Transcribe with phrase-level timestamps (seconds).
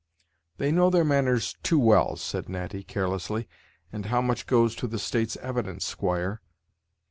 [0.57, 3.47] "They know their manners too well," said Natty carelessly.
[3.93, 6.41] "And how much goes to the State's evidence, squire?"